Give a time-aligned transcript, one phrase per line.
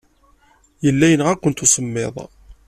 [0.85, 2.15] Yella yenɣa-kent usemmiḍ.